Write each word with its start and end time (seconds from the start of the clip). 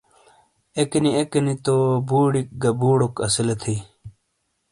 اکینی 0.79 1.11
اکینی 1.19 1.53
تو 1.65 1.75
بھوڑیک 2.07 2.47
گہ 2.61 2.71
بھوڑوک 2.79 3.15
اسیلے 3.25 3.55
تئھی 3.61 3.75